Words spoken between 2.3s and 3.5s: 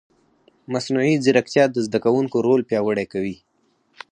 رول پیاوړی کوي.